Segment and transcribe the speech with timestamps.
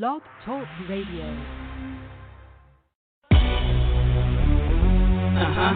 [0.00, 1.26] Blog Talk Radio.
[3.28, 3.36] Uh
[5.52, 5.74] huh.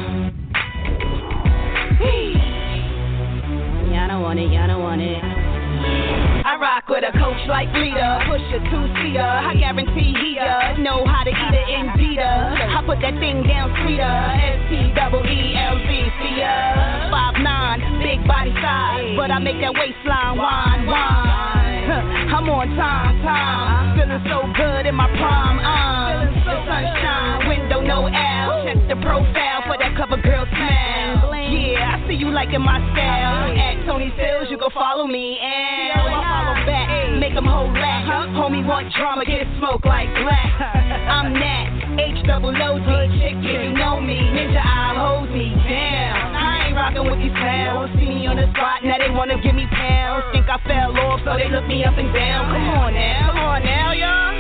[3.93, 5.21] Y'all don't want it, y'all don't want it.
[5.21, 9.21] I rock with a coach like Rita, push a two-seater.
[9.21, 12.19] I guarantee he uh, know how to eat it in indeed.
[12.19, 14.01] I put that thing down sweeter.
[14.01, 19.39] S T double E L Z C uh, five nine, big body size, but I
[19.41, 21.56] make that waistline wine wine.
[22.05, 25.59] I'm on time, time, feeling so good in my prime.
[25.61, 28.65] Uh, the sunshine, window no L.
[28.69, 31.33] Check the profile for that cover girl smile.
[31.33, 33.57] Yeah, I see you liking my style.
[33.57, 37.19] At Toni Steelz, you can follow me and I follow back.
[37.19, 38.05] Make them hold back.
[38.37, 40.53] Homie want drama, get smoke like black.
[40.61, 44.21] I'm Nat, H double O D, chick, you know me.
[44.21, 46.46] Ninja eye hold me down.
[46.87, 47.91] I rockin' with these pals.
[47.99, 50.23] See me on the spot, now they wanna give me pounds.
[50.31, 52.47] Think I fell off, so they look me up and down.
[52.47, 54.31] Come on now, come on now, y'all.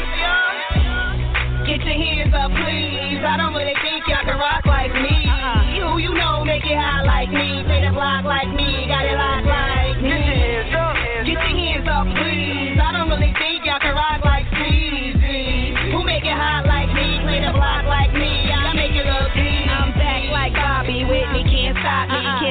[1.66, 3.18] Get your hands up, please.
[3.18, 5.26] I don't really think y'all can rock like me.
[5.26, 5.90] Uh-huh.
[5.90, 7.66] Who you know make it high like me?
[7.66, 10.25] Play the block like me, got it locked like me.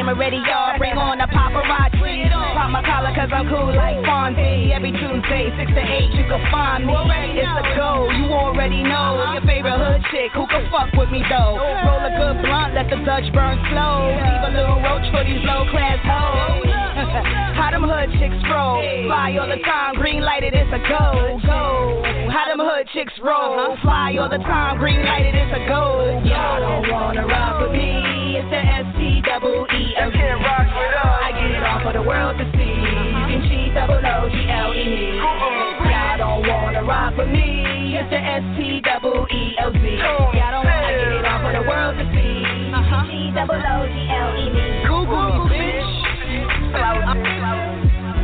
[0.06, 0.78] Camera ready, y'all.
[0.78, 2.30] Bring on the paparazzi.
[2.30, 4.70] Pop my collar cause I'm cool like Fonzie.
[4.70, 6.94] Every Tuesday, 6 to 8, you can find me.
[6.94, 9.34] It's a go, you already know.
[9.34, 11.58] Your favorite hood chick, who can fuck with me though?
[11.58, 14.14] Roll a good blunt, let the Dutch burn slow.
[14.14, 16.70] Leave a little roach for these low class hoes.
[17.58, 18.86] How them hood chicks roll?
[19.10, 21.42] Fly all the time, green lighted, it's a go.
[21.50, 22.30] Go.
[22.30, 23.74] How them hood chicks roll?
[23.82, 26.14] Fly all the time, green lighted, it's a go.
[26.30, 28.25] Y'all don't wanna rock with me.
[28.46, 30.22] It's the S T double E L C.
[30.22, 32.62] I get it all for the world to see.
[32.62, 35.18] You can cheat double O G L E.
[35.18, 37.98] Y'all don't wanna rock with me.
[37.98, 39.82] It's the S T double E L Z.
[39.82, 42.46] Y'all don't wanna get it all for the world to see.
[42.70, 44.54] Can cheat double O G L E.
[44.86, 46.06] Google, bitch.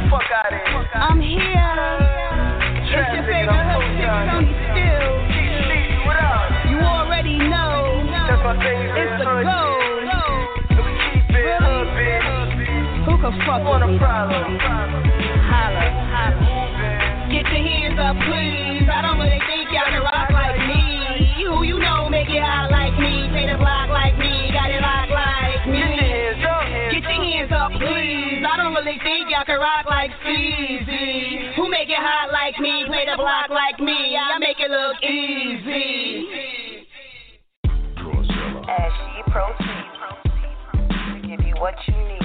[0.06, 0.86] Fuck out of here.
[1.02, 1.50] I'm here.
[2.94, 5.34] It's your favorite hood chick, Toni Steelz.
[6.70, 8.01] You already know.
[8.42, 9.60] My favorite It's the hood go.
[9.62, 10.74] chick.
[10.74, 13.06] We keep it hood, bitch.
[13.06, 13.98] Who can fuck with a me?
[14.02, 14.58] problem?
[14.58, 17.30] Holla, holla.
[17.30, 18.90] Get your hands up, please.
[18.90, 20.82] I don't really think y'all can rock like me.
[21.46, 23.30] Who you know make it hot like me?
[23.30, 25.78] Play the block like me, got it locked like me.
[25.78, 28.42] Get your hands up, hands Get your hands up, please.
[28.42, 31.54] I don't really think y'all can rock like Steezy.
[31.56, 32.90] Who make it hot like me?
[32.90, 34.18] Play the block like me.
[34.18, 36.61] I make it look easy.
[38.72, 39.68] As she proceeds
[40.72, 42.21] to give you what you need.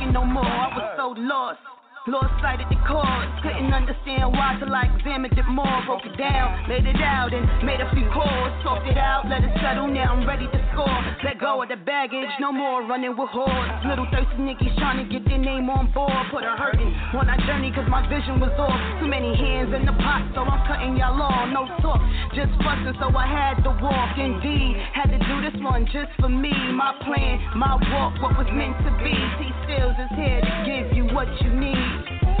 [0.00, 0.44] Wasn't no more.
[0.44, 1.79] I was so lost.
[2.10, 5.78] Lost sight of the cause, couldn't understand why till I examined it more.
[5.86, 8.50] Broke it down, laid it out, and made a few calls.
[8.66, 9.86] Talked it out, let it settle.
[9.86, 10.90] Now I'm ready to score.
[11.22, 13.86] Let go of the baggage, no more running with hordes.
[13.86, 16.10] Little thirsty niggas trying to get their name on board.
[16.34, 18.74] Put a hurting on our journey, cause my vision was off.
[18.98, 21.46] Too many hands in the pot, so I'm cutting y'all off.
[21.54, 22.02] No talk,
[22.34, 24.18] just fussing, so I had to walk.
[24.18, 26.50] Indeed, had to do this one just for me.
[26.74, 29.14] My plan, my walk, what was meant to be.
[29.38, 31.99] T Steelz is here to give you what you need.
[32.00, 32.39] All my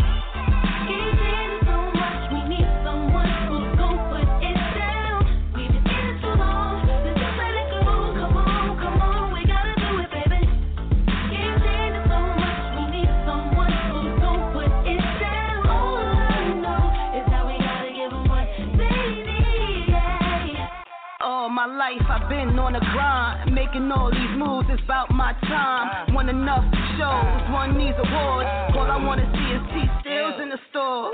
[21.76, 24.68] life I've been on the grind, making all these moves.
[24.70, 26.14] It's about my time.
[26.14, 26.64] Won enough
[26.98, 28.48] shows, won these awards.
[28.74, 31.12] All I wanna see is T Steelz in the store.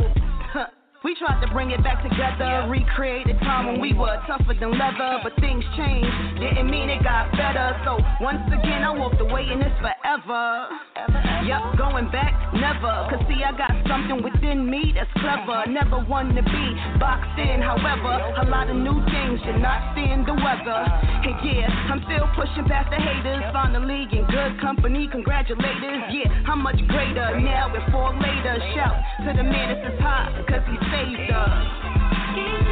[1.05, 4.75] We tried to bring it back together, recreate a time when we were tougher than
[4.75, 6.11] leather, but things changed.
[6.41, 7.79] Didn't mean it got better.
[7.85, 10.67] So once again, I walked away and it's forever.
[11.47, 13.07] Yep, going back, never.
[13.07, 15.65] Cause see, I got something within me that's clever.
[15.71, 16.67] Never one to be
[16.99, 20.83] boxed in, however, a lot of new things you're not seeing the weather.
[21.27, 23.43] And yeah, I'm still pushing past the haters.
[23.53, 26.13] Finally in good company, congratulators.
[26.13, 28.59] Yeah, how much greater now with four later.
[28.75, 28.97] Shout
[29.27, 32.66] to the man that's hot, cause he saved us.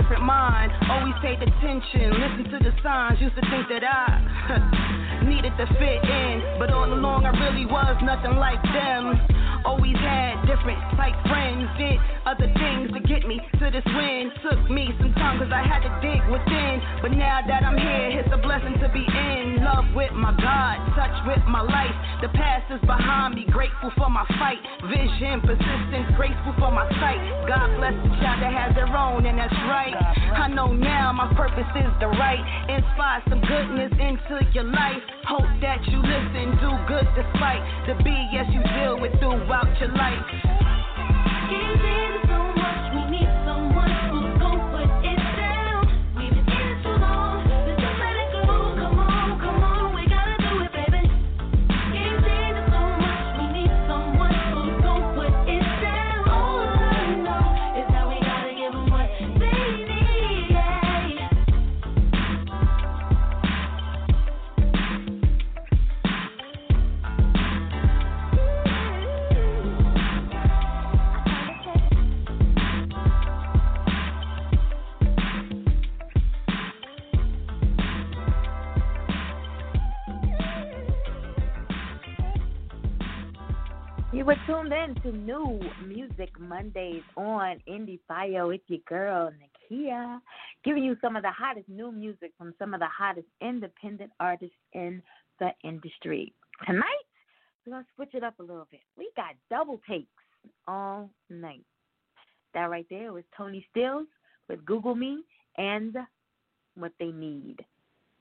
[0.00, 0.70] Different mind.
[0.90, 3.20] Always paid attention, listened to the signs.
[3.20, 7.96] Used to think that I needed to fit in, but all along I really was
[8.02, 9.37] nothing like them.
[9.64, 14.30] Always had different type friends, did other things to get me to this win.
[14.44, 16.76] Took me some time cause I had to dig within.
[17.00, 19.64] But now that I'm here, it's a blessing to be in.
[19.64, 21.94] Love with my God, touch with my life.
[22.20, 24.60] The past is behind me, grateful for my fight.
[24.92, 27.20] Vision, persistence, grateful for my sight.
[27.48, 29.96] God bless the child that has their own, and that's right.
[30.36, 32.40] I know now my purpose is the right.
[32.68, 35.00] Inspire some goodness into your life.
[35.24, 39.12] Hope that you listen, do good despite the BS you deal with
[39.48, 40.48] throughout your life.
[84.28, 89.32] Were tuned in to New Music Mondays on Indie Fire with your girl,
[89.72, 90.20] Nakia,
[90.62, 94.54] giving you some of the hottest new music from some of the hottest independent artists
[94.74, 95.02] in
[95.40, 96.34] the industry.
[96.66, 96.84] Tonight,
[97.66, 98.80] we're to switch it up a little bit.
[98.98, 100.08] We got double takes
[100.66, 101.64] all night.
[102.52, 104.08] That right there was Toni Steelz
[104.46, 105.22] with Google Me
[105.56, 105.96] and
[106.74, 107.64] What They Need.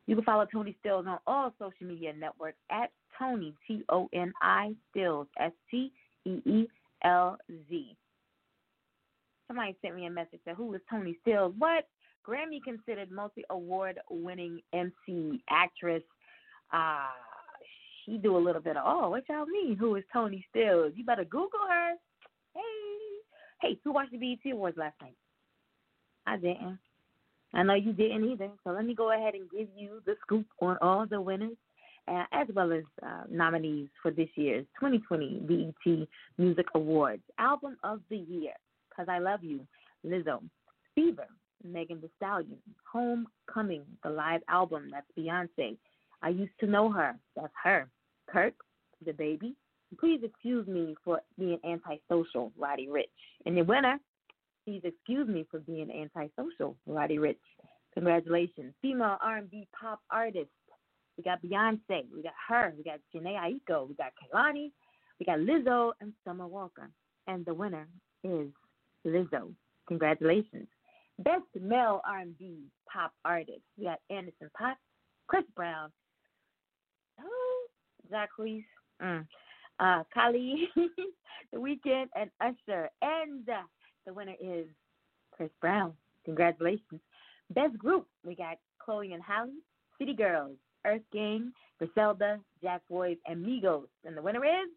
[0.08, 4.34] You can follow Toni Steelz on all social media networks at Toni, T O N
[4.42, 5.92] I Steelz, S T
[6.26, 6.68] E E
[7.04, 7.38] L
[7.70, 7.96] Z.
[9.48, 11.54] Somebody sent me a message that who is Toni Steelz?
[11.58, 11.88] What?
[12.28, 16.04] Grammy considered multi award winning MC, actress.
[16.74, 17.08] Uh,
[18.06, 19.78] she do a little bit of, oh, what y'all mean?
[19.78, 20.92] Who is Toni Steelz?
[20.96, 21.94] You better Google her.
[22.54, 22.62] Hey.
[23.62, 25.16] Hey, who watched the BET Awards last night?
[26.26, 26.80] I didn't.
[27.54, 28.50] I know you didn't either.
[28.64, 31.58] So let me go ahead and give you the scoop on all the winners
[32.08, 36.08] uh, as well as uh, nominees for this year's 2020 BET
[36.38, 37.24] Music Awards.
[37.40, 38.54] Album of the Year,
[38.96, 39.62] Cause I Love You,
[40.06, 40.42] Lizzo.
[40.96, 41.28] Fever,
[41.64, 42.58] Megan Thee Stallion.
[42.92, 45.78] Homecoming, the live album, that's Beyonce.
[46.22, 47.88] I Used to Know Her, that's her.
[48.30, 48.56] Kirk,
[49.06, 49.54] DaBaby,
[50.00, 53.06] Please excuse me for being antisocial, Roddy Ricch,
[53.46, 54.00] And the winner,
[54.68, 57.38] please excuse me for being antisocial, Roddy Ricch,
[57.94, 58.74] Congratulations.
[58.82, 60.50] Female R&B pop artist,
[61.18, 62.04] we got Beyonce.
[62.14, 62.74] We got her.
[62.78, 63.88] We got Jhené Aiko.
[63.88, 64.72] We got Kehlani.
[65.20, 66.92] We got Lizzo and Summer Walker.
[67.26, 67.88] And the winner
[68.24, 68.50] is
[69.06, 69.52] Lizzo.
[69.88, 70.68] Congratulations.
[71.20, 73.62] Best male R&B pop artist.
[73.78, 74.76] We got Anderson .Paak,
[75.28, 75.92] Chris Brown,
[77.20, 77.68] oh,
[78.12, 78.64] Jacquees,
[79.02, 79.26] mm,
[79.80, 80.70] uh, Kali,
[81.52, 82.90] The Weeknd, and Usher.
[83.02, 83.50] And
[84.08, 84.66] the winner is
[85.32, 85.94] Chris Brown.
[86.26, 87.02] Congratulations.
[87.52, 88.08] Best group.
[88.26, 89.52] We got Chloe and Halle,
[90.00, 93.88] City Girls, Earth Gang, Griselda, Jack Boys, and Migos.
[94.06, 94.70] And the winner is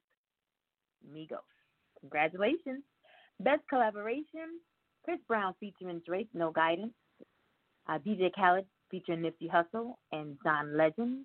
[1.15, 1.39] Migos.
[2.01, 2.83] Congratulations.
[3.39, 4.61] Best collaboration,
[5.05, 6.93] Chris Brown featuring Drake, No Guidance.
[7.89, 11.25] Uh, DJ Khaled featuring Nipsey Hussle and John Legend.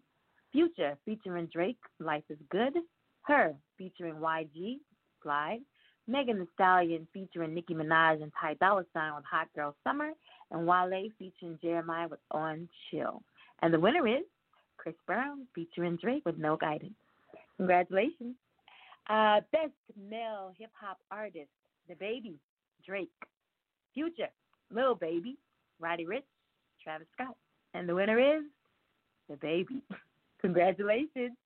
[0.51, 2.73] Future featuring Drake, Life is Good.
[3.23, 4.77] Her featuring YG,
[5.21, 5.59] Slide.
[6.07, 10.11] Megan Thee Stallion featuring Nicki Minaj and Ty Dolla Sign with Hot Girl Summer.
[10.51, 13.21] And Wale featuring Jeremih with On Chill.
[13.61, 14.23] And the winner is
[14.77, 16.93] Chris Brown featuring Drake with No Guidance.
[17.57, 18.35] Congratulations.
[19.09, 19.73] Uh, best
[20.09, 21.49] male hip hop artist,
[21.89, 22.35] DaBaby,
[22.85, 23.09] Drake.
[23.93, 24.29] Future,
[24.71, 25.37] Lil Baby,
[25.79, 26.23] Roddy Ricch,
[26.83, 27.35] Travis Scott.
[27.73, 28.43] And the winner is
[29.31, 29.81] DaBaby.
[30.41, 31.37] Congratulations.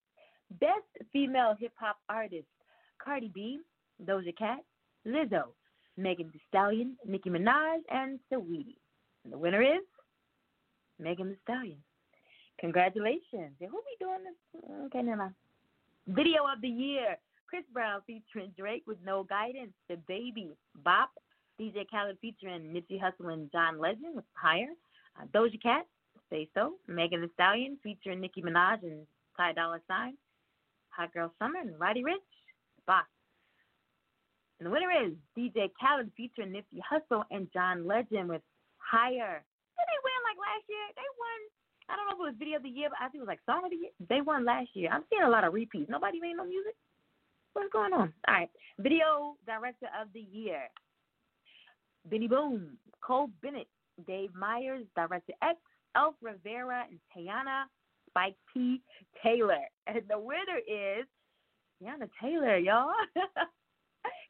[0.60, 2.48] Best female hip hop artist,
[3.04, 3.60] Cardi B,
[4.06, 4.60] Doja Cat,
[5.06, 5.50] Lizzo,
[5.98, 8.78] Megan Thee Stallion, Nicki Minaj, and Saweetie.
[9.24, 9.84] And the winner is
[11.00, 11.78] Megan Thee Stallion.
[12.60, 13.56] Congratulations.
[13.60, 14.64] Who be doing this?
[14.86, 15.36] Okay, never mind.
[16.08, 17.18] Video of the year.
[17.48, 19.72] Chris Brown featuring Drake with no guidance.
[19.88, 20.52] The baby.
[20.84, 21.10] Bop.
[21.60, 24.74] DJ Khaled featuring Nipsey Hussle and John Legend with Higher.
[25.20, 25.86] Uh, Doja Cat.
[26.30, 26.76] Say So.
[26.88, 29.06] Megan Thee Stallion featuring Nicki Minaj and
[29.38, 30.16] Ty Dolla Sign.
[30.90, 32.18] Hot Girl Summer and Roddy Ricch.
[32.86, 33.06] Bop.
[34.60, 38.42] And the winner is DJ Khaled featuring Nipsey Hussle and John Legend with
[38.78, 39.40] Higher.
[39.40, 40.86] Did they win like last year?
[40.96, 41.40] They won.
[41.88, 43.32] I don't know if it was video of the year, but I think it was
[43.32, 43.96] like song of the year.
[44.10, 44.92] They won last year.
[44.92, 45.90] I'm seeing a lot of repeats.
[45.90, 46.76] Nobody made no music.
[47.54, 48.14] What's going on?
[48.28, 48.50] All right.
[48.78, 50.68] Video director of the year.
[52.10, 53.68] Benny Boom, Cole Bennett,
[54.08, 55.58] Dave Meyers, Director X,
[55.96, 57.64] Elf Rivera, and Teyana
[58.10, 58.82] Spike P.
[59.24, 59.64] Taylor.
[59.88, 61.06] And the winner is
[61.82, 62.92] Teyana Taylor, y'all.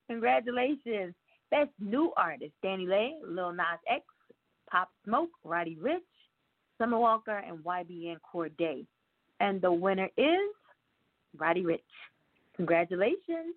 [0.10, 1.14] Congratulations.
[1.52, 4.04] Best new artist, DaniLeigh, Lil Nas X,
[4.70, 6.00] Pop Smoke, Roddy Ricch,
[6.78, 8.86] Summer Walker, and YBN Cordae.
[9.40, 10.54] And the winner is
[11.38, 11.80] Roddy Ricch.
[12.56, 13.56] Congratulations.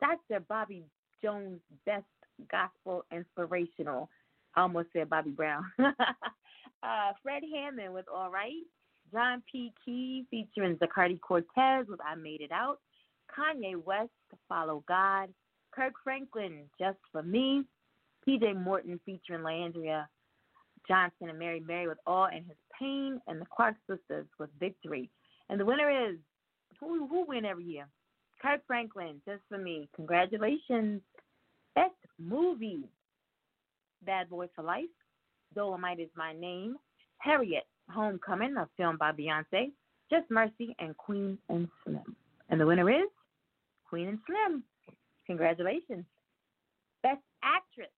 [0.00, 0.40] Dr.
[0.48, 0.84] Bobby
[1.22, 2.04] Jones, Best
[2.50, 4.08] Gospel Inspirational.
[4.54, 5.64] I almost said Bobby Brown.
[5.78, 8.62] uh, Fred Hammond with All Right.
[9.12, 9.72] John P.
[9.84, 12.78] Kee featuring Zacardi Cortez with I Made It Out.
[13.36, 14.10] Kanye West,
[14.48, 15.28] Follow God.
[15.76, 17.64] Kirk Franklin, Just for Me.
[18.26, 20.06] PJ Morton featuring Leandria
[20.88, 23.20] Johnson and Mary Mary with All in His Pain.
[23.26, 25.10] And the Clark Sisters with Victory.
[25.48, 26.16] And the winner is
[26.80, 27.86] who who win every year?
[28.40, 29.88] Kirk Franklin, Just for Me.
[29.94, 31.02] Congratulations.
[31.74, 32.84] Best movie.
[34.04, 34.84] Bad Boy for Life.
[35.54, 36.76] Dolomite is My Name.
[37.18, 39.72] Harriet, Homecoming, a film by Beyonce.
[40.10, 42.16] Just Mercy and Queen and Slim.
[42.48, 43.08] And the winner is
[43.88, 44.62] Queen and Slim.
[45.26, 46.04] Congratulations.
[47.02, 47.90] Best Actress,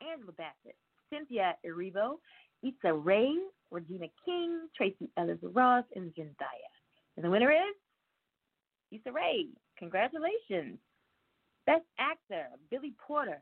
[0.00, 0.76] Angela Bassett,
[1.10, 2.16] Cynthia Erivo,
[2.62, 3.36] Issa Rae,
[3.70, 6.70] Regina King, Tracee Ellis Ross, and Zendaya.
[7.16, 7.74] And the winner is
[8.90, 9.48] Issa Rae.
[9.78, 10.78] Congratulations.
[11.66, 13.40] Best Actor, Billy Porter,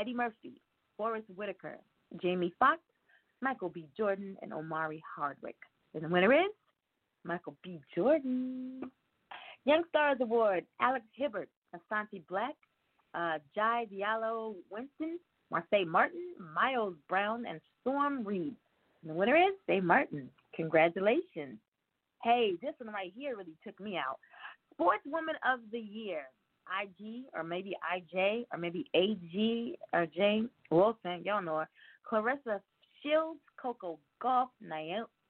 [0.00, 0.60] Eddie Murphy,
[0.96, 1.78] Forest Whitaker,
[2.20, 2.80] Jamie Foxx,
[3.40, 3.86] Michael B.
[3.96, 5.56] Jordan, and Omari Hardwick.
[5.94, 6.50] And the winner is
[7.24, 7.80] Michael B.
[7.94, 8.90] Jordan.
[9.64, 12.54] Young Stars Award, Alex Hibbert, Asante Black,
[13.14, 15.18] uh, Jai Diallo Winston,
[15.52, 18.54] Marsai Martin, Miles Brown, and Storm Reid.
[19.02, 20.28] And the winner is Dave Martin.
[20.54, 21.58] Congratulations.
[22.22, 24.18] Hey, this one right here really took me out.
[24.74, 26.22] Sportswoman of the Year,
[26.82, 31.68] IG or maybe IJ or maybe AG or J Wilson, y'all know her.
[32.10, 32.60] Claressa
[33.02, 34.48] Shields, Coco Gauff,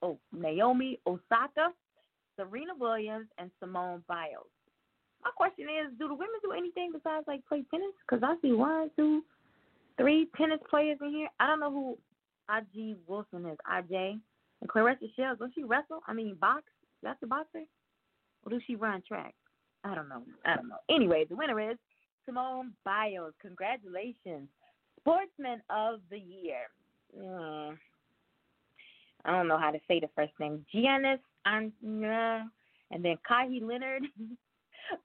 [0.02, 1.72] oh, Naomi Osaka,
[2.36, 4.46] Serena Williams, and Simone Biles.
[5.24, 7.94] My question is, do the women do anything besides like play tennis?
[8.06, 9.22] Because I see one, two,
[9.98, 11.28] three tennis players in here.
[11.40, 11.98] I don't know who
[12.54, 13.58] IG Wilson is.
[13.70, 14.18] IJ
[14.60, 15.40] and Claressa Shields.
[15.40, 16.00] Does she wrestle?
[16.06, 16.64] I mean, box?
[17.02, 17.64] That's a boxer.
[18.44, 19.34] Or does she run track?
[19.84, 20.22] I don't know.
[20.44, 20.78] I don't know.
[20.90, 21.78] Anyway, the winner is
[22.26, 23.34] Simone Biles.
[23.40, 24.48] Congratulations.
[25.00, 26.68] Sportsman of the Year.
[27.18, 27.76] Mm.
[29.24, 30.64] I don't know how to say the first name.
[30.74, 32.44] Giannis Antetokounmpo,
[32.90, 34.02] and then Kawhi Leonard,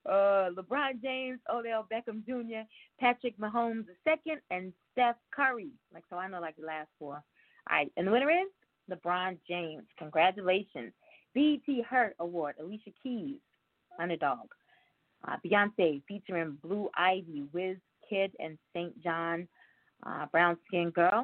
[0.05, 2.67] uh, LeBron James, Odell Beckham Jr.,
[2.99, 5.71] Patrick Mahomes II, and Steph Curry.
[5.93, 7.23] Like so, I know like the last four.
[7.69, 8.47] All right, and the winner is
[8.91, 9.83] LeBron James.
[9.97, 10.91] Congratulations.
[11.33, 13.37] BET Hurt Award, Alicia Keys,
[13.99, 14.47] Underdog.
[15.27, 17.77] Uh, Beyonce featuring Blue Ivy, Wiz
[18.09, 19.47] Kid, and SAINt JHN,
[20.05, 21.23] uh, Brown Skin Girl.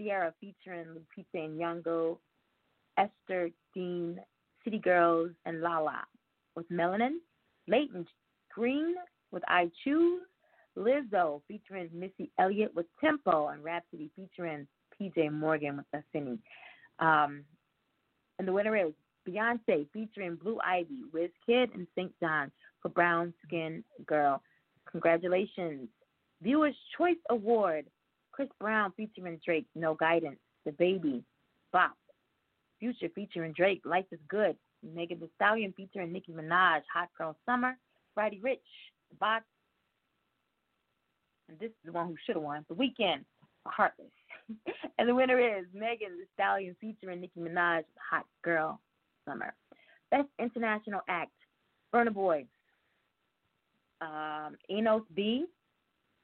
[0.00, 2.18] Ciara featuring Lupita Nyong'o,
[2.98, 4.18] Esther Dean,
[4.64, 6.04] City Girls, and Lala
[6.56, 7.18] with Melanin.
[7.68, 8.06] Layton
[8.54, 8.94] Greene
[9.30, 10.22] with I Choose.
[10.76, 14.66] Lizzo featuring Missy Elliott with Tempo, and Rapsody featuring
[15.00, 16.40] PJ Morton with Affinity.
[16.98, 17.44] Um,
[18.38, 18.92] and the winner is
[19.28, 22.50] Beyonce featuring Blue Ivy, Wiz Kid, and SAINt JHN
[22.82, 24.42] for Brown Skin Girl.
[24.90, 25.88] Congratulations.
[26.42, 27.86] Viewers' Choice Award
[28.32, 30.38] Chris Brown featuring Drake, No Guidance.
[30.66, 31.22] DaBaby,
[31.72, 31.92] Bop.
[32.80, 34.56] Future featuring Drake, Life is Good.
[34.94, 37.76] Megan Thee Stallion featuring Nicki Minaj, Hot Girl Summer.
[38.16, 38.58] Roddy Ricch,
[39.10, 39.44] The Box.
[41.48, 42.64] And this is the one who should have won.
[42.68, 43.24] The Weeknd,
[43.66, 44.06] Heartless.
[44.98, 48.80] and the winner is Megan Thee Stallion featuring Nicki Minaj, Hot Girl
[49.26, 49.54] Summer.
[50.10, 51.32] Best International Act,
[51.92, 52.44] Burna Boy,
[54.00, 55.46] um, Enos B,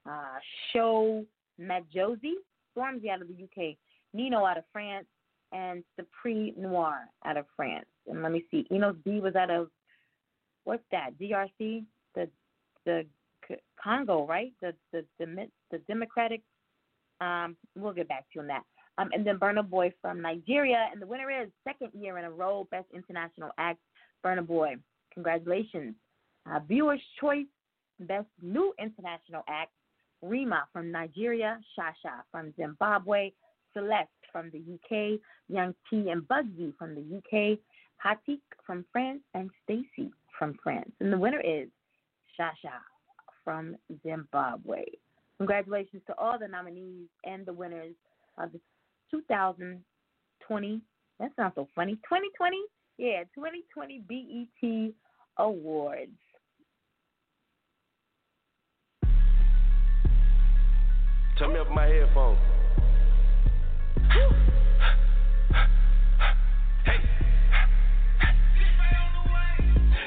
[0.06, 0.38] uh,
[0.72, 1.24] Sho
[1.60, 2.34] Madjozi,
[2.76, 3.76] Stormzy out of the UK,
[4.14, 5.06] Ninho out of France,
[5.52, 7.86] and Supreme Noir out of France.
[8.08, 9.68] And let me see, Innoss'B was out of
[10.64, 11.18] what's that?
[11.20, 12.28] DRC, the
[12.84, 13.06] the
[13.82, 14.52] Congo, right?
[14.60, 16.42] The the the, the Democratic.
[17.20, 18.62] Um, we'll get back to you on that.
[18.98, 20.88] Um, and then Burna Boy from Nigeria.
[20.92, 23.78] And the winner is second year in a row, Best International Act,
[24.24, 24.76] Burna Boy.
[25.12, 25.94] Congratulations.
[26.50, 27.46] Uh, Viewers' Choice,
[28.00, 29.70] Best New International Act,
[30.22, 33.32] Rema from Nigeria, Shasha from Zimbabwe,
[33.72, 37.58] Celeste from the UK, Young T and Bugsy from the UK,
[38.04, 40.90] Hatik from France, and Stacy from France.
[41.00, 41.68] And the winner is
[42.38, 42.78] Shasha
[43.44, 44.84] from Zimbabwe.
[45.38, 47.94] Congratulations to all the nominees and the winners
[48.38, 48.60] of the
[49.10, 50.80] 2020.
[51.18, 51.94] That sounds so funny.
[51.94, 52.56] 2020?
[52.98, 54.94] Yeah, 2020 BET
[55.38, 56.10] Awards.
[61.38, 62.38] Turn me up my headphones.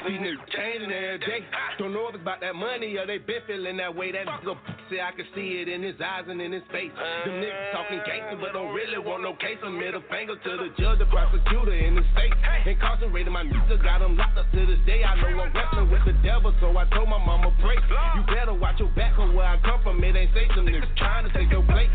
[0.04, 1.40] These niggas changing every day.
[1.78, 4.12] Don't know if it's about that money or they been feeling that way.
[4.12, 4.52] That nigga
[4.92, 6.92] say I can see it in his eyes and in his face.
[7.24, 9.56] Them niggas talking gangster but don't really want no case.
[9.64, 12.36] A middle finger to the judge, the prosecutor in the state.
[12.68, 15.02] Incarcerated my nigga, got him locked up to this day.
[15.04, 17.80] I know I'm wrestling with the devil, so I told my mama pray.
[18.14, 20.04] You better watch your back or where I come from.
[20.04, 20.52] It ain't safe.
[20.54, 21.88] Them niggas trying to take your plate.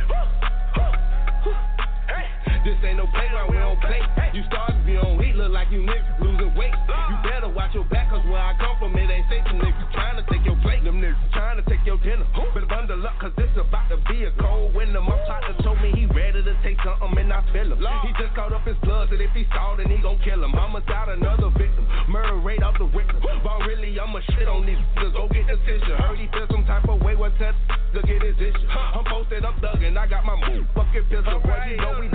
[2.69, 3.97] This ain't no playground, we don't play.
[4.29, 6.69] You started be on heat, look like you niggas losing weight.
[6.69, 7.09] Uh.
[7.09, 9.41] You better watch your back, cause where I come from, it ain't safe.
[9.49, 10.85] Them niggas trying to take your plate.
[10.85, 12.29] Them niggas trying to take your dinner.
[12.53, 15.01] Better bundle up, cause this about to be a cold winter.
[15.01, 17.81] My partner told me he ready to take something, and I feel him.
[18.05, 20.53] He just caught up his blood, and if he saw, then he gon' kill him.
[20.53, 21.89] Homicide, another victim.
[22.05, 23.17] Murder rate off the victim.
[23.17, 25.17] But really, I'ma shit on these niggas.
[25.17, 25.97] Go get the tissue.
[25.97, 27.57] Heard he feel some type of way, what's that?
[27.97, 28.69] To get his issue.
[28.69, 30.69] I'm posted up, thuggin', I got my move.
[30.77, 32.05] Fucking pistol, boy, you know we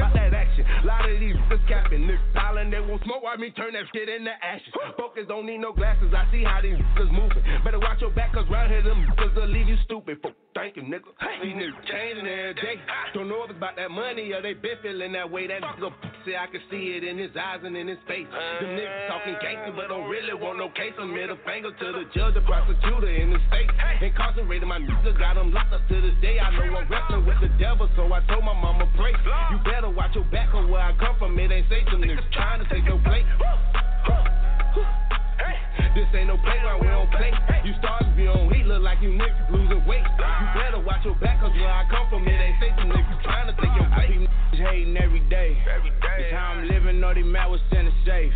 [1.99, 3.23] niggas capping, niggas they won't smoke.
[3.23, 4.73] Why me turn that shit into ashes?
[4.97, 6.13] Focus, don't need no glasses.
[6.15, 7.43] I see how these niggas moving.
[7.65, 10.19] Better watch your back, cause round here them niggas will leave you stupid.
[10.23, 11.11] Fuck, Thank you, nigga.
[11.43, 12.79] These niggas changing every day.
[13.11, 15.51] Don't know if it's about that money or they been feeling that way.
[15.51, 15.91] That nigga
[16.23, 18.31] say I can see it in his eyes and in his face.
[18.63, 20.95] Them niggas talking gangster, but don't really want no case.
[20.95, 23.67] A middle finger to the judge, the prosecutor in the state.
[23.99, 26.39] Incarcerated my nigga, got him locked up to this day.
[26.39, 29.11] I know I'm wrestling with the devil, so I told my mama pray.
[29.51, 31.35] You better watch your back or where I come from.
[31.35, 31.83] It ain't safe.
[31.91, 33.27] Them niggas trying to take your plate.
[35.95, 37.31] This ain't no playground, we don't play.
[37.63, 40.03] You stars be on heat, look like you niggas losing weight.
[40.03, 42.75] You better watch your back, cause where I come from, it ain't safe.
[42.77, 44.11] Them niggas trying to take your I plate.
[44.11, 45.57] see niggas hating every day.
[46.19, 48.33] It's how I'm living, know they mad was in the safe.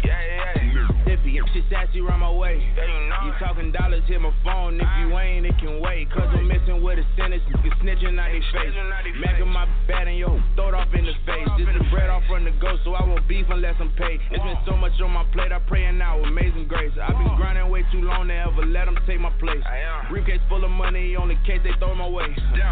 [1.28, 2.56] Iffy, if shit sassy run my way.
[2.56, 4.80] You talking dollars, hit my phone.
[4.80, 6.10] If you ain't, it can wait.
[6.10, 8.74] Cause I'm missing with a sentence, niggas snitching out they face.
[9.20, 11.48] Macking my bad and yo, throw it off in the face.
[11.58, 14.20] This is bread off from the ghost, so I won't beef unless I'm paid.
[14.30, 16.92] It's been so much on my plate, I pray now, amazing grace.
[17.00, 19.62] I've been grinding way too long to ever let them take my place.
[20.10, 22.28] Briefcase full of money, on the case they throw my way.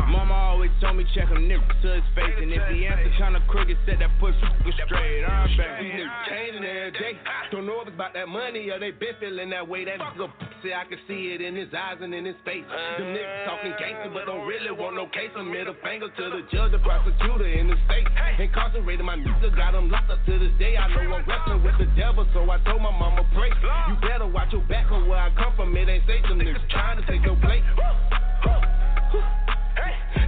[0.09, 2.37] Mama always told me check him niggas to his face.
[2.40, 5.25] And if the answer kinda crooked, said that push was straight.
[5.25, 5.81] I'm back.
[6.29, 7.19] Changing every day.
[7.51, 9.82] Don't know if it's about that money or they been feeling that way.
[9.85, 10.30] That nigga
[10.62, 12.62] say I can see it in his eyes and in his face.
[12.62, 15.35] Them niggas talking gangster, but don't really want no case.
[15.35, 18.06] A middle finger to the judge, the prosecutor in the state.
[18.38, 20.76] Incarcerated my nigga, got him locked up to this day.
[20.78, 23.50] I know I'm wrestling with the devil, so I told my mama pray.
[23.90, 25.76] You better watch your back or where I come from.
[25.76, 26.22] It ain't safe.
[26.22, 27.66] Them niggas trying to take your plate.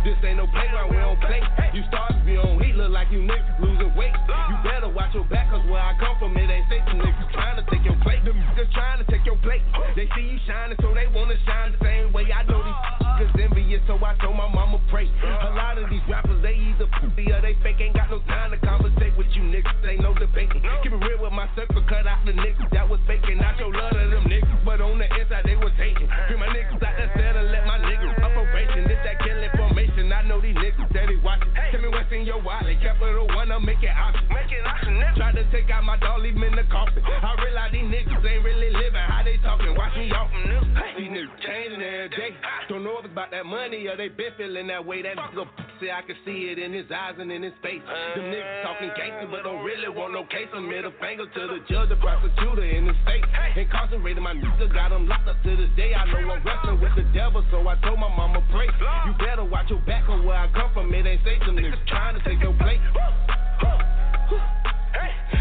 [0.04, 1.42] This ain't no playground, we don't play.
[1.74, 4.14] You stars be on heat, look like you niggas losing weight.
[4.30, 4.48] Ah.
[4.48, 6.80] You better watch your back, cause where I come from, it ain't safe.
[6.86, 8.24] Niggas trying to take your plate.
[8.24, 9.60] Them niggas trying to take your plate.
[9.96, 12.30] They see you shining, so they wanna shine the same way.
[12.32, 13.20] I know these ah.
[13.20, 15.10] niggas envious, so I told my mama pray.
[15.24, 15.50] Ah.
[15.50, 17.76] A lot of these rappers, they either pussy or they fake.
[17.80, 19.76] Ain't got no time to conversate with you niggas.
[19.84, 20.62] Ain't no debating.
[20.82, 21.77] Keep it real with my circle,
[43.18, 45.02] about that money or they been feeling that way.
[45.02, 45.42] That nigga
[45.82, 47.82] say I can see it in his eyes and in his face.
[48.14, 50.46] Them niggas talking gangster, but don't really want no case.
[50.54, 53.26] A middle finger to the judge, the prosecutor in the state.
[53.58, 55.98] Incarcerated my nigga, got him locked up to this day.
[55.98, 58.70] I know I'm wrestling with the devil, so I told my mama pray.
[59.10, 60.94] You better watch your back or where I come from.
[60.94, 61.42] It ain't safe.
[61.42, 62.78] Them niggas trying to take your plate.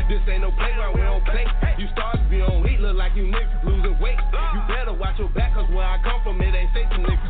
[0.08, 1.44] This ain't no playground, we don't play.
[1.78, 4.16] You stars be on heat, look like you niggas losing weight.
[4.16, 6.88] You better watch your back, cause where I come from, it ain't safe.
[6.88, 7.27] Them niggas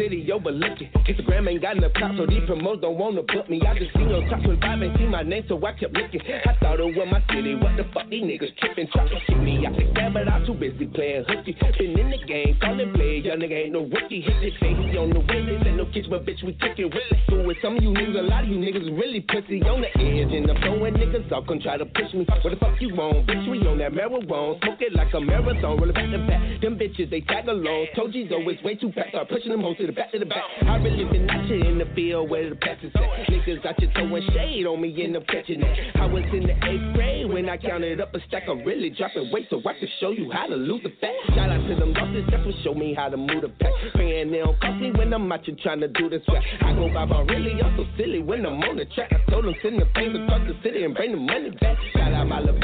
[0.00, 0.88] City overlooking.
[1.04, 3.60] Instagram ain't got enough top, so these promoters don't wanna put me.
[3.60, 6.24] I just seen on top 25 and see my name, so I kept looking.
[6.24, 7.52] I thought it was my city.
[7.54, 10.46] What the fuck, these niggas tripping, trying to kick me out the cab, but I'm
[10.46, 11.52] too busy playing hooky.
[11.76, 14.24] Been in the game, calling play, young nigga ain't no rookie.
[14.24, 16.88] Hit this say he on the way, this ain't no kitchen, but bitch, we kicking
[16.88, 17.20] really.
[17.28, 19.92] So with some of you niggas, a lot of you niggas really pussy on the
[20.00, 22.24] edge, and I'm throwing niggas off, come try to push me.
[22.24, 23.44] What the fuck you want, bitch?
[23.52, 26.40] We on that marijuana, smoke it like a marathon, roll it back to back.
[26.64, 27.92] Them bitches, they tag along.
[27.94, 29.12] Told you though, it's way too fast.
[29.12, 30.42] Start pushing them hoes to the back to the back.
[30.62, 33.02] I really been out here in the field where the past is at.
[33.30, 35.96] Niggas out here throwing shade on me, end up catching it.
[35.96, 38.44] I was in the eighth grade when I counted up a stack.
[38.48, 41.14] I'm really dropping weight, so I can show you how to lose the fat.
[41.34, 43.72] Shout out to them bosses, that's what show me how to move the pack.
[43.94, 46.42] Paying they don't cost me when I'm out here trying to do this rap.
[46.62, 49.12] I go by my really, I'm so silly when I'm on the track.
[49.12, 51.76] I told them send the things across the city and bring the money back.
[51.94, 52.60] Shout out my little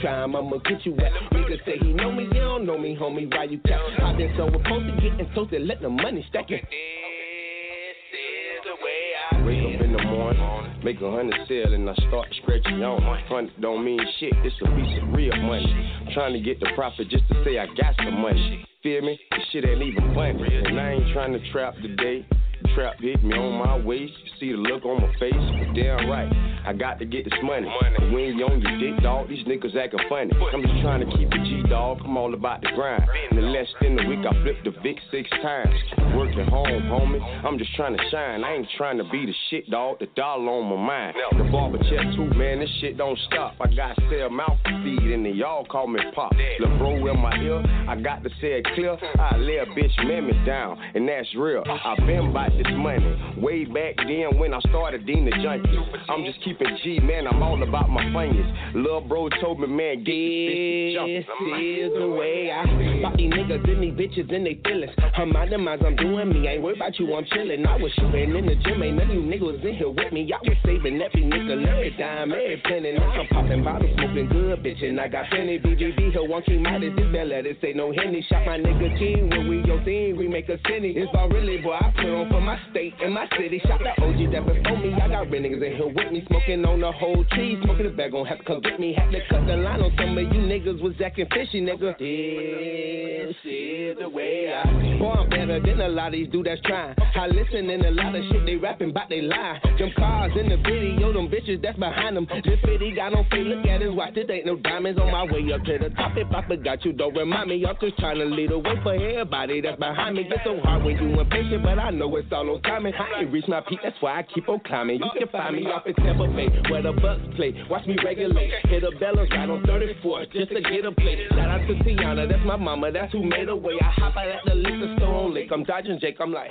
[0.00, 1.12] Brody, if you try him, I'ma get you wet.
[1.32, 3.80] Niggas say he know me, you don't know me, homie, why you cap?
[4.02, 6.64] I've been so opposed to getting toasted, let the money stack it.
[6.70, 11.88] This is the way I wake up in the morning, make a hundred sale, and
[11.88, 13.00] I start stretching on.
[13.28, 15.92] Hundred don't mean shit, it's a piece of real money.
[16.06, 18.66] I'm trying to get the profit just to say I got some money.
[18.82, 19.18] Feel me?
[19.30, 20.42] This shit ain't even funny.
[20.64, 22.26] And I ain't trying to trap today.
[22.74, 24.12] Trap hit me on my waist.
[24.24, 26.30] You see the look on my face, but damn right.
[26.64, 27.66] I got to get this money.
[27.98, 30.30] And when you on your dick, dog, these niggas acting funny.
[30.52, 31.98] I'm just trying to keep it G, dog.
[32.04, 33.02] I'm all about the grind.
[33.30, 35.74] In the less than a week, I flipped the Vic six times.
[36.14, 37.20] Working home, homie.
[37.44, 38.44] I'm just trying to shine.
[38.44, 39.98] I ain't trying to be the shit, dog.
[39.98, 41.16] The dollar on my mind.
[41.38, 42.60] The barber check too, man.
[42.60, 43.54] This shit don't stop.
[43.60, 46.32] I got sell mouth feed, and they y'all call me pop.
[46.60, 48.96] Lil' bro in my ear, I got to say it clear.
[49.18, 51.64] I lay a bitch mammy down, and that's real.
[51.66, 55.78] I been about this money way back then when I started Dean the Junkie.
[56.08, 57.26] I'm just keeping G, man.
[57.26, 58.46] I'm all about my fingers.
[58.74, 62.62] Lil' bro told me, man, get This is the way I
[63.00, 64.92] About these niggas and these bitches and they feelings.
[65.16, 66.48] I'm out of minds, I'm doing me.
[66.48, 67.66] Ain't worried about you, I'm chillin'.
[67.66, 70.30] I was shooting in the gym, ain't none of you niggas in here with me.
[70.32, 72.92] I was saving every nickel, every dime, every penny.
[72.92, 75.58] Now I'm popping bottles, smoking good, bitch, and I got plenty.
[75.58, 78.24] BBB, here, one king mighty, this bella, this ain't no Henny.
[78.28, 80.94] Shot my nigga King when we your team, we make a city.
[80.96, 83.60] It's all really, boy, I put on for my state and my city.
[83.66, 86.64] Shot the OG that before me, I got real niggas in here with me, smoking
[86.64, 88.94] on the whole tree, smoking the bag, gon' have to come get me.
[88.94, 91.98] Had to cut the line on some of you niggas was acting fishy, nigga.
[91.98, 96.60] This is the way I Boy, I'm better than a lot of these dudes that's
[96.62, 96.94] trying.
[97.14, 99.58] I listen and a lot of shit they rapping about they lie.
[99.78, 102.26] Them cars in the video, them bitches that's behind them.
[102.44, 104.14] This city got on fake, look at his watch.
[104.14, 106.12] This ain't no diamonds on my way up to the top.
[106.16, 107.64] If I forgot you, don't remind me.
[107.66, 110.28] I'm just trying to lead the way for everybody that's behind me.
[110.28, 112.94] It's so hard when you impatient, but I know it's all on timing.
[112.94, 115.00] I ain't reached my peak, that's why I keep on climbing.
[115.00, 117.54] You oh, can find me off in Tampa Bay, where the Bucks play.
[117.68, 121.18] Watch me regulate, hit a bellows right on 34 just to get a plate.
[121.30, 123.74] Shout out to Tiana, that's my mama, that's who made a way.
[123.80, 125.50] I hop out at the liquor store on Lake.
[125.52, 126.50] I'm dodging Jake, I'm like.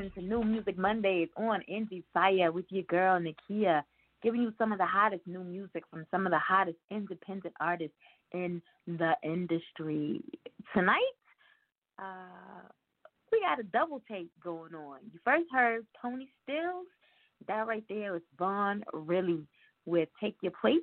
[0.00, 3.82] To New Music Mondays on Indie Fire with your girl Nakia,
[4.22, 7.94] giving you some of the hottest new music from some of the hottest independent artists
[8.32, 10.22] in the industry.
[10.74, 10.96] Tonight,
[11.98, 12.66] uh,
[13.30, 15.00] we got a double tape going on.
[15.12, 16.84] You first heard Toni Steelz.
[17.46, 19.46] That right there was Vaughn Really
[19.84, 20.80] with Take Your Plate,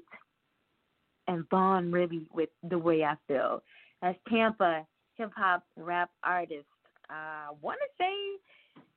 [1.28, 3.64] and Vaughn Really with The Way I Feel.
[4.00, 6.68] That's Tampa hip hop rap artist.
[7.10, 8.14] I uh, want to say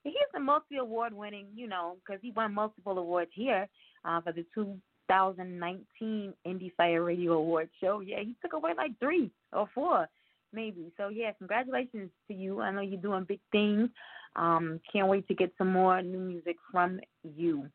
[0.04, 3.68] he's a multi award winning, you know, because he won multiple awards here
[4.04, 8.00] uh, for the 2019 Indie Fire Radio Award show.
[8.00, 10.08] Yeah, he took away like three or four,
[10.52, 10.92] maybe.
[10.96, 12.60] So, yeah, congratulations to you.
[12.60, 13.90] I know you're doing big things.
[14.36, 17.00] Um, can't wait to get some more new music from
[17.36, 17.66] you.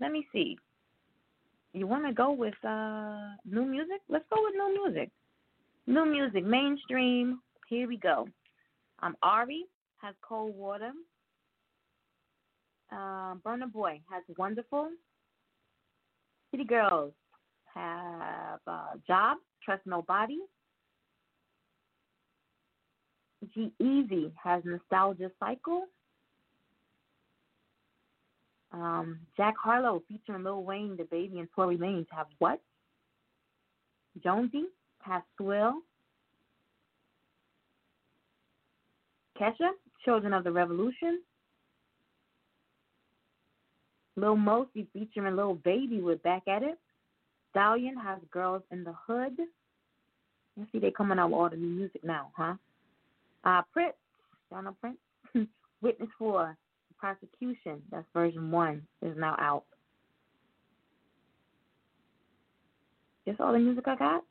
[0.00, 0.58] Let me see.
[1.72, 4.00] You want to go with uh, new music?
[4.08, 5.10] Let's go with new music.
[5.86, 8.26] New music, mainstream, here we go.
[9.00, 9.64] I'm Ari
[10.00, 10.92] has Cold Water.
[12.90, 14.90] Uh, Burna Boy has Wonderful.
[16.50, 17.12] City Girls
[17.74, 20.38] have uh, Job, Trust Nobody.
[23.54, 25.84] G-Eazy has Nostalgia Cycle.
[28.72, 32.60] Um, Jack Harlow featuring Lil Wayne, DaBaby, and Tory Lanez have What?
[34.22, 34.64] Jonesy
[35.00, 35.74] has Swill.
[39.40, 39.70] Kesha,
[40.04, 41.20] Children of the Revolution.
[44.16, 46.78] Lil Mosey featuring Lil Baby with Back at It.
[47.50, 49.36] Stallion has Girls in the Hood.
[50.56, 52.54] You see they coming out with all the new music now, huh?
[53.44, 53.94] Uh, Prince,
[54.50, 54.98] y'all know Prince?
[55.82, 56.56] Witness for
[56.98, 59.64] Prosecution, that's version one, is now out.
[63.24, 64.24] That's all the music I got.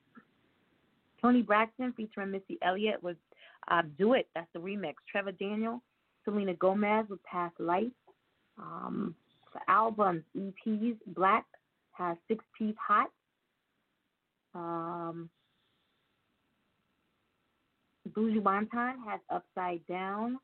[1.22, 3.16] Toni Braxton featuring Missy Elliott with
[3.70, 4.96] uh, Do It, that's the remix.
[5.12, 5.82] Trevor Daniel,
[6.26, 7.92] Selena Gomez with Past Life.
[8.58, 9.16] Um,
[9.68, 11.46] albums, EPs, Black
[11.94, 13.10] has Six Piece Hot.
[14.54, 15.30] Um,
[18.10, 20.38] Buju Banton has Upside Down.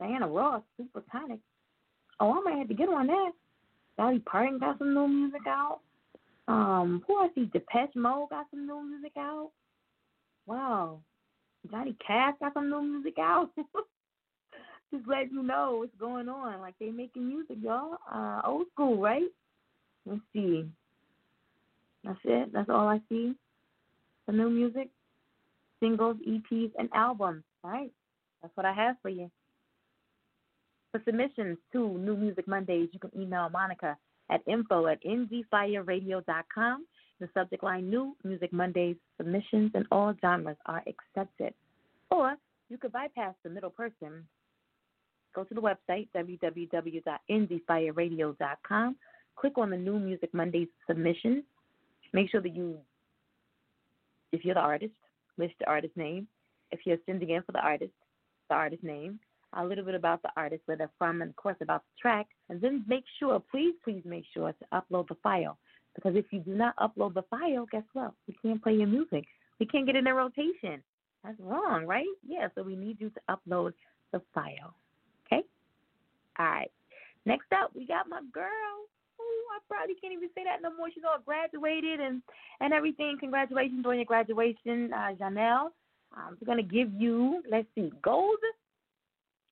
[0.00, 1.40] Diana Ross, Super Tonic.
[2.20, 3.32] Oh, I might have to get on that.
[3.96, 5.80] Dolly Parton got some new music out.
[6.46, 7.50] Um, who see?
[7.52, 9.50] Depeche Mode got some new music out.
[10.48, 11.00] Wow.
[11.70, 13.50] Johnny Cash got some new music out.
[14.90, 16.60] Just let you know what's going on.
[16.60, 17.98] Like they making music, y'all.
[18.10, 19.28] Uh, old school, right?
[20.06, 20.64] Let's see.
[22.02, 22.52] That's it.
[22.54, 23.34] That's all I see.
[24.26, 24.88] The new music,
[25.80, 27.44] singles, EPs, and albums.
[27.62, 27.92] Right.
[28.40, 29.30] That's what I have for you.
[30.92, 33.98] For submissions to New Music Mondays, you can email Monica
[34.30, 36.86] at info at indiefireradio.com.
[37.20, 41.52] The subject line New Music Mondays submissions in all genres are accepted.
[42.10, 42.36] Or
[42.68, 44.24] you could bypass the middle person.
[45.34, 48.96] Go to the website www.indiefireradio.com.
[49.36, 51.42] Click on the New Music Mondays submissions.
[52.12, 52.78] Make sure that you,
[54.32, 54.94] if you're the artist,
[55.36, 56.28] list the artist name.
[56.70, 57.92] If you're sending in for the artist,
[58.48, 59.18] the artist name
[59.54, 62.26] a little bit about the artist, where they're from, and of course about the track.
[62.48, 65.58] And then make sure, please, please make sure to upload the file.
[65.98, 68.12] Because if you do not upload the file, guess what?
[68.28, 69.24] We can't play your music.
[69.58, 70.80] We can't get in the rotation.
[71.24, 72.06] That's wrong, right?
[72.24, 73.72] Yeah, so we need you to upload
[74.12, 74.76] the file.
[75.26, 75.42] Okay?
[76.38, 76.70] All right.
[77.26, 78.46] Next up, we got my girl.
[79.20, 80.86] Oh, I probably can't even say that no more.
[80.94, 82.22] She's all graduated and
[82.60, 83.16] and everything.
[83.18, 85.70] Congratulations on your graduation, uh, Janelle.
[86.16, 88.38] Um, we're gonna give you, let's see, gold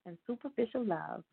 [0.05, 1.25] and superficial love.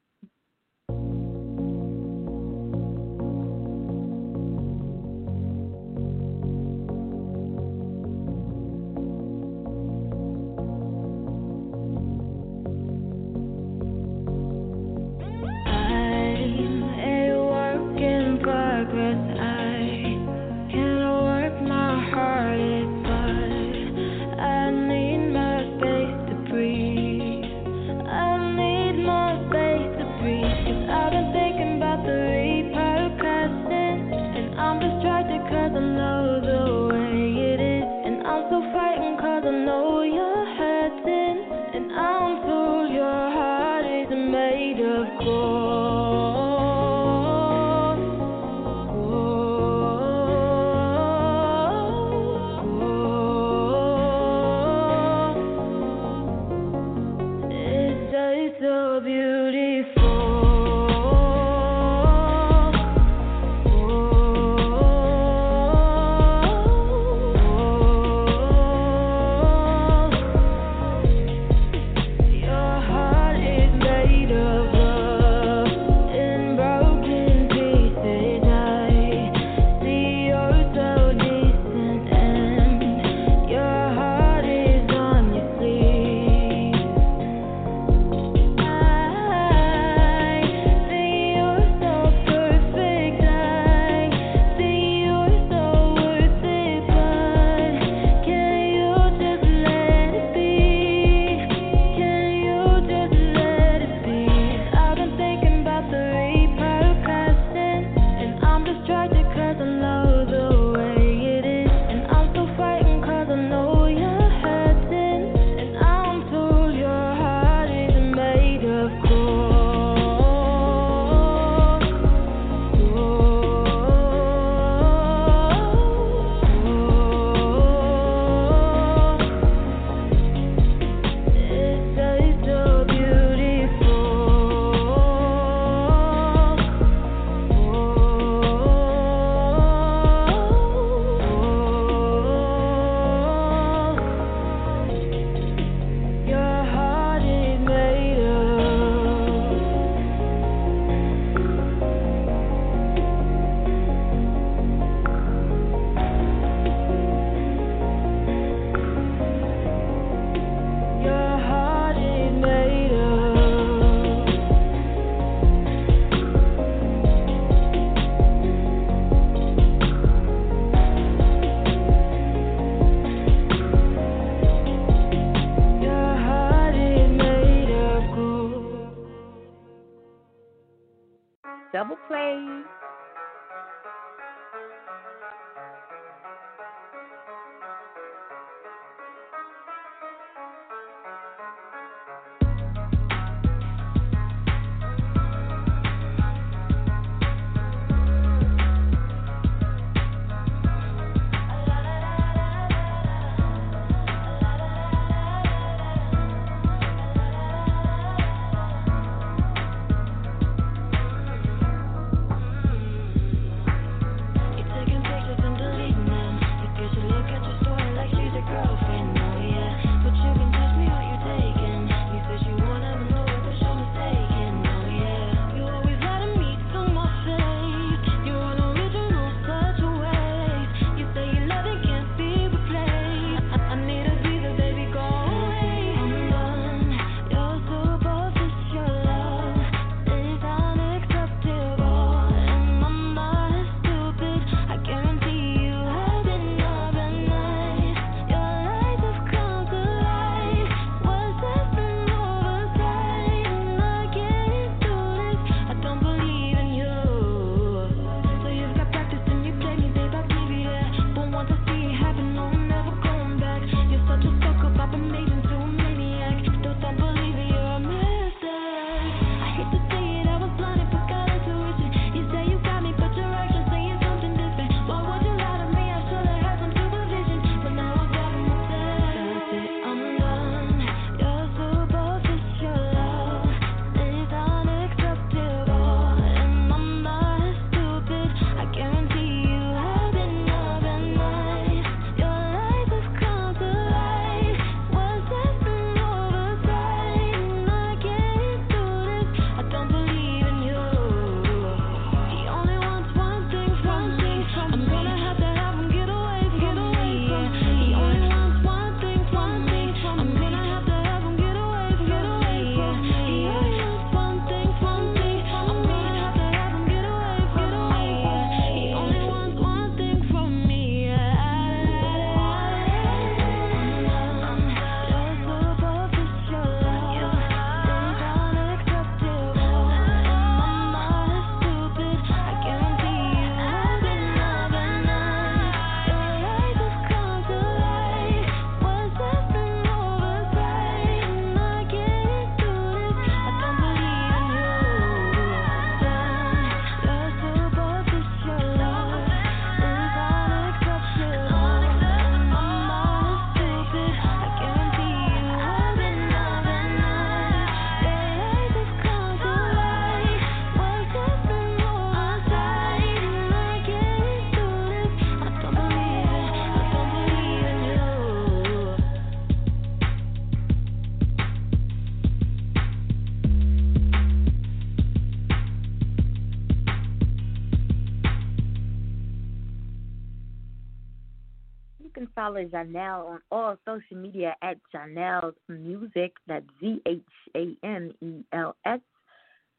[382.44, 386.34] Follow Zhanel on all social media at Zhanel's Music.
[386.46, 387.22] That's Z H
[387.56, 389.00] A N E L S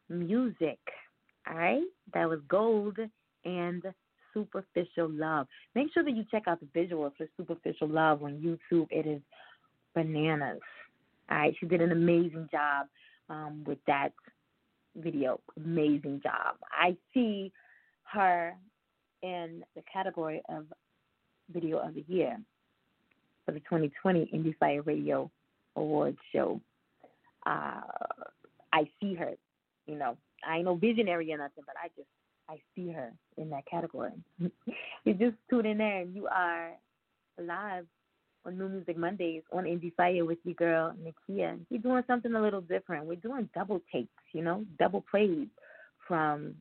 [0.09, 0.79] Music.
[1.47, 1.83] All right,
[2.15, 2.97] that was Gold
[3.43, 3.83] and
[4.33, 5.45] Superficial Love.
[5.75, 8.87] Make sure that you check out the visuals for Superficial Love on YouTube.
[8.89, 9.21] It is
[9.93, 10.59] bananas.
[11.29, 12.87] All right, she did an amazing job
[13.29, 14.09] um, with that
[14.95, 15.39] video.
[15.55, 16.55] Amazing job.
[16.71, 17.51] I see
[18.11, 18.55] her
[19.21, 20.65] in the category of
[21.53, 22.39] Video of the Year
[23.45, 25.29] for the 2020 Indie Fire Radio
[25.75, 26.59] Awards show.
[27.45, 27.81] Uh,
[28.73, 29.31] I see her,
[29.85, 32.07] you know, I ain't no visionary or nothing, but I just
[32.47, 34.11] I see her in that category.
[34.39, 36.71] you just tune in there and you are
[37.39, 37.85] live
[38.45, 41.57] on New Music Mondays on Indie Fire with your girl Nakia.
[41.69, 43.05] We're doing something a little different.
[43.05, 45.47] We're doing double takes, you know, double plays
[46.07, 46.55] from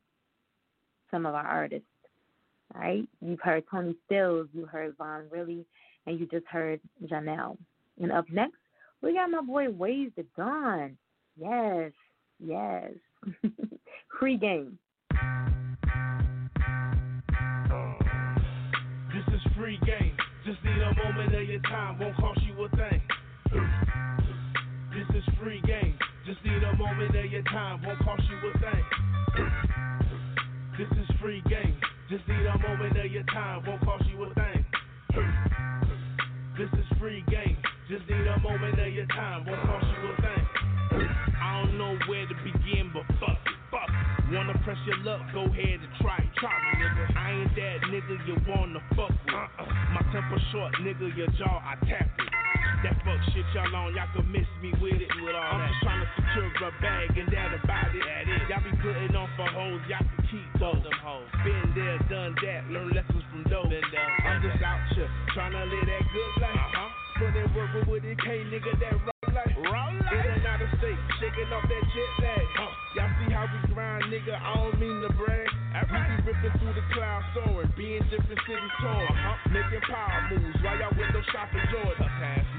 [1.11, 1.85] some of our artists.
[2.73, 5.65] All right, you've heard Toni Steelz, you heard Von Really,
[6.05, 7.57] and you just heard Zhanel.
[8.01, 8.57] And up next,
[9.01, 10.97] we got my boy Ways the Dawn.
[11.37, 11.91] Yes,
[12.39, 12.91] yes.
[14.19, 14.77] Free game.
[17.71, 17.93] Uh,
[19.13, 20.15] this is free game.
[20.45, 23.01] Just need a moment of your time, won't cost you a thing.
[24.93, 25.97] This is free game.
[26.25, 28.83] Just need a moment of your time, won't cost you a thing.
[30.77, 31.77] This is free game.
[32.09, 34.65] Just need a moment of your time, won't cost you a thing.
[37.05, 37.53] Free game.
[37.85, 41.05] Just need a moment of your time, won't cost you a thing.
[41.37, 44.33] I don't know where to begin, but fuck it, fuck it.
[44.33, 47.05] Wanna press your luck, go ahead and try it, try me, nigga.
[47.13, 49.37] I ain't that nigga you wanna fuck with.
[49.37, 49.69] Uh-uh.
[49.93, 52.29] My temper short, nigga, your jaw I tap it.
[52.81, 55.09] That fuck shit y'all on, y'all can miss me with it.
[55.21, 55.69] With all I'm that.
[55.69, 58.01] just trying to secure a bag and that about it.
[58.01, 58.49] That it.
[58.49, 60.81] Y'all be putting on for hoes, y'all can keep those.
[60.81, 61.25] Them hoes.
[61.45, 63.69] Been there, done that, learn lessons from done,
[64.25, 66.55] I'm just out here trying to live that good life.
[66.55, 66.89] Uh-huh.
[67.15, 69.55] Put in work with it K, nigga, that roll life.
[69.55, 70.11] Roll life.
[70.11, 72.45] In and out of state, shaking off that jet lag.
[72.59, 72.71] Huh.
[72.95, 75.47] Y'all see how we grind, nigga, I don't mean to brag.
[75.75, 79.07] We be ripping through the clouds, soaring, being different cities touring.
[79.11, 79.51] Uh-huh.
[79.51, 82.07] Making power moves while y'all window shopping Jordan.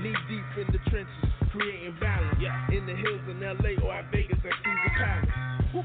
[0.01, 1.13] Knee deep in the trenches,
[1.51, 2.37] creating balance.
[2.41, 2.77] Yeah.
[2.77, 5.37] In the hills in LA or at Vegas at Caesar Palace.
[5.75, 5.85] Woo.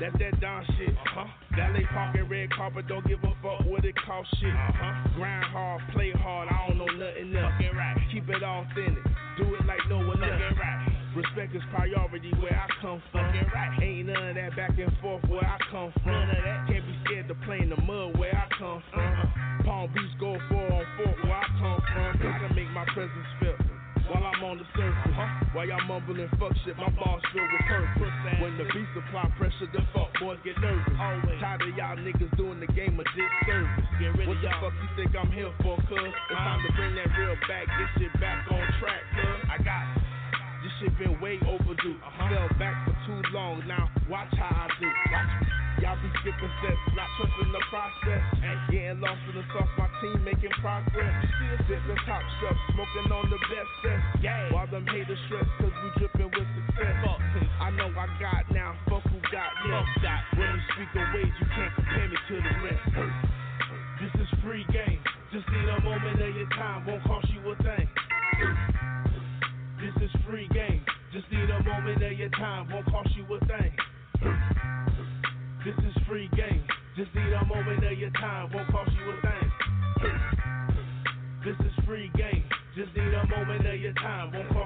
[0.00, 0.96] That's that Don shit.
[0.96, 1.28] Uh-huh.
[1.56, 4.54] Valet parking red carpet, don't give a fuck what it cost shit.
[4.54, 5.08] Uh-huh.
[5.16, 7.52] Grind hard, play hard, I don't know nothing else.
[7.58, 7.96] Fucking right.
[8.12, 9.04] Keep it authentic,
[9.36, 10.30] do it like no one else.
[10.30, 11.00] Fucking right.
[11.16, 13.26] Respect is priority where I come from.
[13.26, 13.82] Fucking right.
[13.82, 16.12] Ain't none of that back and forth where I come from.
[16.12, 16.68] None of that.
[16.70, 19.02] Can't be scared to play in the mud where I come from.
[19.02, 19.64] Uh-huh.
[19.64, 22.22] Palm Beach go four on four where I come from.
[22.22, 23.69] Gotta make my presence felt
[24.10, 25.14] while I'm on the surface.
[25.14, 25.54] Uh-huh.
[25.54, 28.14] While y'all mumbling fuck shit, my balls filled with purpose.
[28.42, 30.90] When the beats apply pressure, the fuck boys get nervous.
[30.98, 31.38] Always.
[31.38, 33.86] Tired of y'all niggas doing the game of disservice.
[34.02, 34.66] Get rid what the y'all.
[34.66, 35.94] fuck you think I'm here for, cuz?
[35.94, 39.38] It's time to bring that real back, get shit back on track, cuz.
[39.46, 40.02] I got it.
[40.60, 41.96] This shit been way overdue.
[42.02, 42.28] Uh-huh.
[42.28, 44.90] Fell back for too long, now watch how I do.
[45.14, 45.49] Watch me.
[45.78, 48.22] Y'all be skipping steps, not trusting the process.
[48.42, 51.14] And getting lost in the sauce, my team making progress.
[51.38, 54.00] Still sipping top shelf, smoking on the best set.
[54.50, 56.96] While them haters stress, cause we dripping with success.
[57.62, 59.54] I know I got now, fuck who got.
[60.02, 60.22] Got.
[60.36, 62.84] When you speak of ways, you can't compare me to the rest.
[64.00, 65.00] This is free game,
[65.32, 67.88] just need a moment of your time, won't cost you a thing.
[69.80, 73.38] This is free game, just need a moment of your time, won't cost you a
[73.46, 73.72] thing.
[76.10, 76.64] Free game.
[76.96, 79.52] Just need a moment of your time, won't cost you a thing.
[81.44, 82.42] This is free game.
[82.74, 84.59] Just need a moment of your time, won't cost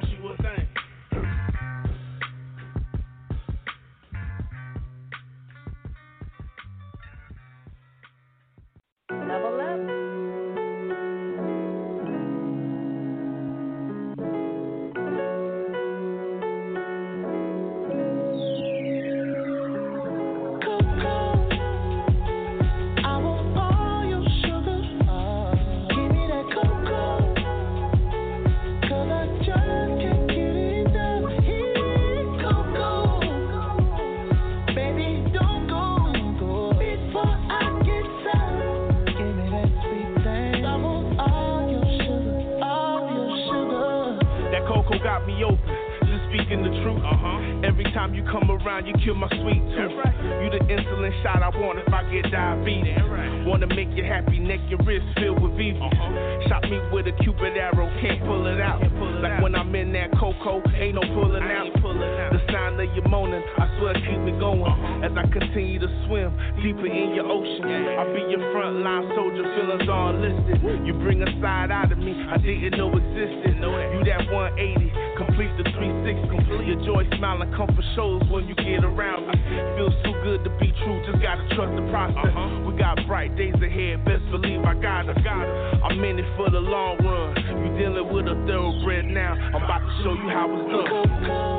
[90.05, 91.54] show you how it's done.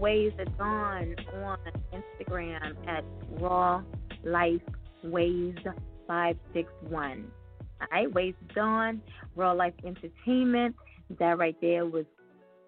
[0.00, 1.58] Ways It's On on
[1.92, 3.04] Instagram at
[3.38, 3.82] Raw
[4.24, 4.62] Life
[5.04, 5.54] Ways
[6.08, 7.30] five six one.
[7.82, 9.02] All right, Ways It's On,
[9.36, 10.74] Raw Life Entertainment.
[11.18, 12.06] That right there was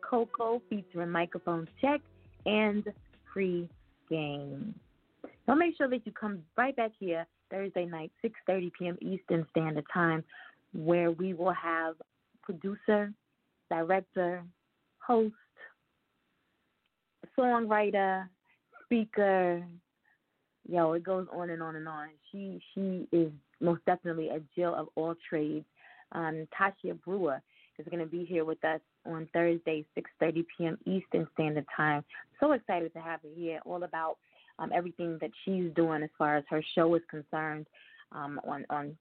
[0.02, 2.02] Coco featuring Microphone Check
[2.44, 2.84] and
[3.32, 3.66] Free
[4.10, 4.74] Game.
[5.46, 8.98] So make sure that you come right back here Thursday night, 6:30 p.m.
[9.00, 10.22] Eastern Standard Time,
[10.74, 11.94] where we will have
[12.42, 13.10] producer,
[13.70, 14.44] director,
[14.98, 15.34] host,
[17.38, 18.28] songwriter,
[18.84, 19.64] speaker.
[20.68, 22.08] Yo, it goes on and on and on.
[22.30, 25.66] She she is most definitely a Jill of all trades.
[26.12, 27.40] Um, Tasha Brewer
[27.78, 30.78] is going to be here with us on Thursday, 6:30 p.m.
[30.86, 32.04] Eastern Standard Time.
[32.38, 33.60] So excited to have her here.
[33.64, 34.18] All about
[34.58, 37.66] um, everything that she's doing as far as her show is concerned
[38.12, 38.96] um, on on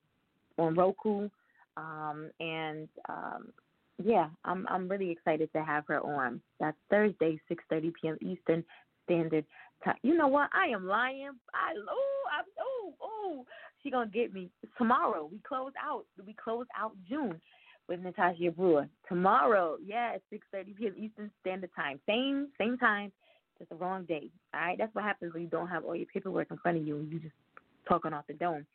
[0.58, 1.30] on Roku,
[1.78, 3.52] um, and um,
[4.06, 6.42] yeah, I'm I'm really excited to have her on.
[6.60, 8.18] That's Thursday, 6:30 p.m.
[8.22, 8.64] Eastern
[9.06, 9.46] Standard
[9.84, 9.96] Time.
[10.04, 10.50] You know what?
[10.54, 11.32] I am lying.
[11.54, 13.46] I oh I'm oh oh
[13.82, 15.28] she gonna get me tomorrow.
[15.32, 16.06] We close out.
[16.26, 17.42] We close out June
[17.88, 19.78] with Natasha Brewer tomorrow.
[19.84, 20.94] Yeah, 6:30 p.m.
[20.98, 22.00] Eastern Standard Time.
[22.08, 23.12] Same same time.
[23.58, 24.30] Just the wrong day.
[24.54, 24.78] All right.
[24.78, 27.12] That's what happens when you don't have all your paperwork in front of you and
[27.12, 27.36] you just
[27.88, 28.66] talking off the dome.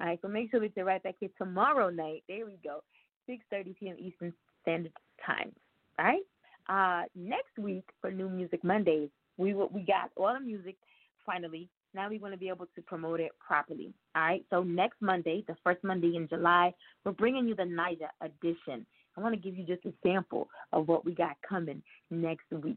[0.00, 0.18] All right.
[0.22, 2.22] So make sure that you're right back here tomorrow night.
[2.28, 2.82] There we go.
[3.28, 3.96] 6:30 p.m.
[3.98, 4.32] Eastern
[4.66, 4.92] Standard
[5.24, 5.52] Time.
[5.98, 6.22] Right.
[6.68, 10.76] Uh, next week for New Music Mondays, we will, we got all the music
[11.24, 11.68] finally.
[11.94, 13.94] Now we want to be able to promote it properly.
[14.14, 14.44] All right.
[14.50, 18.84] So next Monday, the first Monday in July, we're bringing you the Niger edition.
[19.16, 22.76] I want to give you just a sample of what we got coming next week.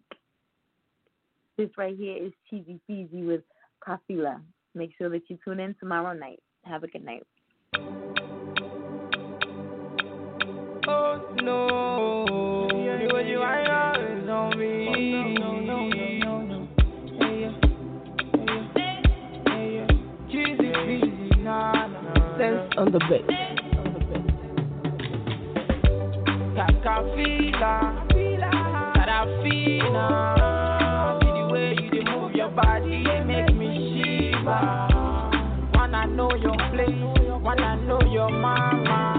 [1.58, 3.42] This right here is Cheesy Feezy with
[3.86, 4.40] Kafila.
[4.76, 6.40] Make sure that you tune in tomorrow night.
[6.64, 7.24] Have a good night.
[10.92, 14.70] Oh no, the way you are is on me.
[20.32, 22.38] Cheesy, cheesy, nah, nah.
[22.40, 23.24] Sense on the bed.
[26.58, 27.76] Kakafila,
[28.96, 30.06] Karafina.
[31.22, 34.64] See the way you move your body, make me shiver.
[35.76, 39.18] Wanna know your place, wanna know your mama.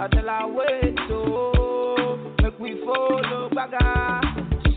[0.00, 2.18] I tell her wait, oh.
[2.40, 4.20] Make we follow, baga.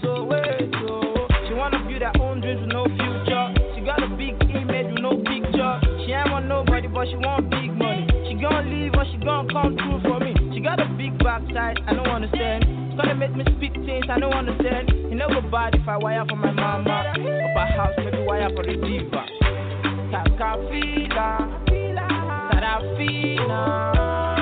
[0.01, 1.27] So wait, oh.
[1.47, 3.53] She wanna build her own dreams with no future.
[3.75, 5.79] She got a big image with no picture.
[6.05, 8.07] She ain't want nobody, but she want big money.
[8.27, 10.33] She gon' leave or she gon' come through for me.
[10.55, 12.65] She got a big backside, I don't understand.
[12.89, 14.89] It's gonna make me speak things I don't understand.
[14.89, 17.13] You know go bad if I wire for my mama.
[17.13, 19.21] Up a house, maybe wire for the diva.
[20.09, 21.45] Takafila,
[22.49, 24.40] Sarafina.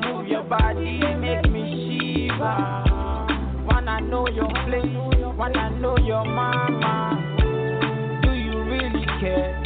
[0.00, 2.84] Move your body, make me shiver.
[3.66, 4.96] Wanna know your place,
[5.36, 7.18] wanna know your mama.
[8.22, 9.59] Do you really care,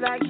[0.00, 0.29] like